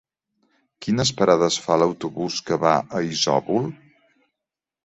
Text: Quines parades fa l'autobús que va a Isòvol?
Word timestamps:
Quines 0.85 1.11
parades 1.19 1.59
fa 1.67 1.77
l'autobús 1.81 2.39
que 2.49 2.59
va 2.65 2.75
a 3.01 3.03
Isòvol? 3.13 3.69